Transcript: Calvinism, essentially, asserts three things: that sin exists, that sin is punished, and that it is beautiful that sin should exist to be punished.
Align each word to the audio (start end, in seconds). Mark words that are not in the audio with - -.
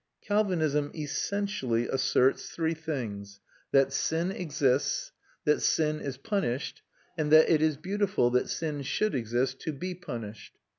Calvinism, 0.25 0.89
essentially, 0.95 1.87
asserts 1.87 2.49
three 2.49 2.73
things: 2.73 3.39
that 3.71 3.93
sin 3.93 4.31
exists, 4.31 5.11
that 5.45 5.61
sin 5.61 5.99
is 6.01 6.17
punished, 6.17 6.81
and 7.19 7.31
that 7.31 7.47
it 7.47 7.61
is 7.61 7.77
beautiful 7.77 8.31
that 8.31 8.49
sin 8.49 8.81
should 8.81 9.13
exist 9.13 9.59
to 9.59 9.71
be 9.71 9.93
punished. 9.93 10.57